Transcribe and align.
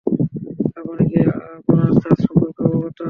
আপনি 0.79 1.03
কী 1.09 1.19
আপনার 1.57 1.89
চার্জ 2.01 2.19
সম্পর্কে 2.25 2.61
অবগত? 2.67 2.97